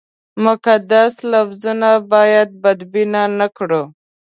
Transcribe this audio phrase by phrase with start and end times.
[0.45, 3.83] مقدس لفظونه باید بدبین نه کړو.